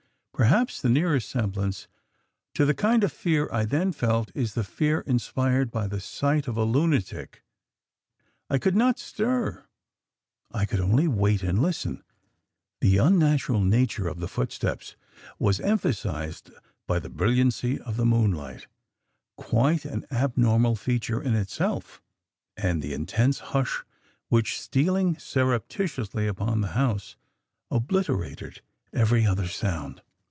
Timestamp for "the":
0.81-0.89, 2.65-2.73, 4.55-4.63, 5.85-5.99, 12.79-12.97, 14.19-14.27, 16.97-17.11, 17.95-18.05, 22.81-22.95, 26.61-26.69